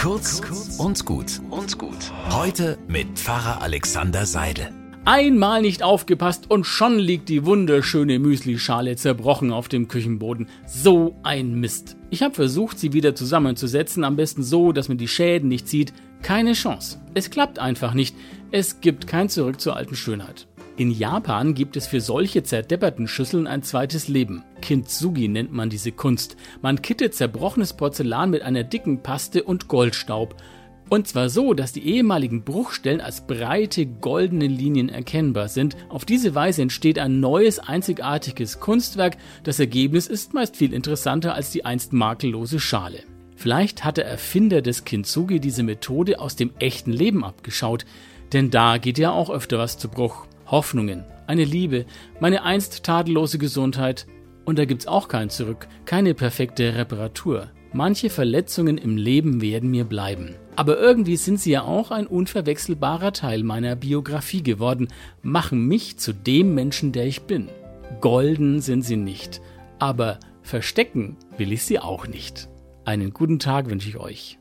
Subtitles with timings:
[0.00, 0.40] Kurz
[0.78, 2.10] und gut und gut.
[2.30, 4.72] Heute mit Pfarrer Alexander Seidel.
[5.04, 10.48] Einmal nicht aufgepasst und schon liegt die wunderschöne Müslischale zerbrochen auf dem Küchenboden.
[10.66, 11.98] So ein Mist.
[12.08, 15.92] Ich habe versucht, sie wieder zusammenzusetzen, am besten so, dass man die Schäden nicht sieht.
[16.22, 16.98] Keine Chance.
[17.12, 18.16] Es klappt einfach nicht.
[18.50, 20.48] Es gibt kein Zurück zur alten Schönheit.
[20.80, 24.44] In Japan gibt es für solche zerdepperten Schüsseln ein zweites Leben.
[24.62, 26.38] Kintsugi nennt man diese Kunst.
[26.62, 30.36] Man kittet zerbrochenes Porzellan mit einer dicken Paste und Goldstaub.
[30.88, 35.76] Und zwar so, dass die ehemaligen Bruchstellen als breite goldene Linien erkennbar sind.
[35.90, 39.18] Auf diese Weise entsteht ein neues, einzigartiges Kunstwerk.
[39.44, 43.00] Das Ergebnis ist meist viel interessanter als die einst makellose Schale.
[43.36, 47.84] Vielleicht hat der Erfinder des Kintsugi diese Methode aus dem echten Leben abgeschaut,
[48.32, 50.26] denn da geht ja auch öfter was zu Bruch.
[50.50, 51.86] Hoffnungen, eine Liebe,
[52.18, 54.06] meine einst tadellose Gesundheit.
[54.44, 57.50] Und da gibt's auch kein Zurück, keine perfekte Reparatur.
[57.72, 60.34] Manche Verletzungen im Leben werden mir bleiben.
[60.56, 64.88] Aber irgendwie sind sie ja auch ein unverwechselbarer Teil meiner Biografie geworden,
[65.22, 67.48] machen mich zu dem Menschen, der ich bin.
[68.00, 69.40] Golden sind sie nicht,
[69.78, 72.48] aber verstecken will ich sie auch nicht.
[72.84, 74.39] Einen guten Tag wünsche ich euch.